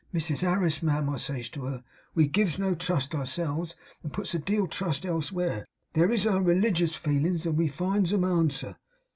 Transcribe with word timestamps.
"Mrs 0.11 0.41
Harris, 0.41 0.81
ma'am," 0.81 1.07
I 1.11 1.17
says 1.17 1.47
to 1.49 1.65
her, 1.65 1.83
"we 2.15 2.27
gives 2.27 2.57
no 2.57 2.73
trust 2.73 3.13
ourselves, 3.13 3.75
and 4.01 4.11
puts 4.11 4.33
a 4.33 4.39
deal 4.39 4.63
o'trust 4.63 5.05
elsevere; 5.05 5.67
these 5.93 6.21
is 6.21 6.25
our 6.25 6.41
religious 6.41 6.95
feelins, 6.95 7.45
and 7.45 7.55
we 7.55 7.67
finds 7.67 8.11
'em 8.11 8.23
answer." 8.23 8.77